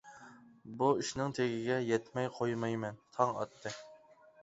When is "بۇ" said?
0.79-0.87